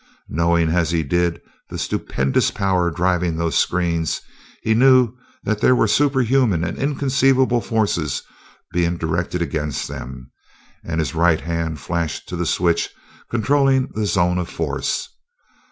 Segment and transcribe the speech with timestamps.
[0.29, 1.39] Knowing as he did
[1.69, 4.19] the stupendous power driving those screens,
[4.63, 8.23] he knew that there were superhuman and inconceivable forces
[8.73, 10.31] being directed against them,
[10.83, 12.89] and his right hand flashed to the switch
[13.29, 15.07] controlling the zone of force.